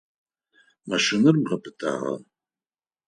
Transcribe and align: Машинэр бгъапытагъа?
Машинэр 0.89 1.35
бгъапытагъа? 1.41 2.15